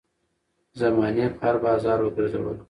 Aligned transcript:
زمانې 0.79 1.25
په 1.37 1.37
هـــــر 1.45 1.55
بازار 1.65 1.99
وګرځــــــــــولم 2.01 2.57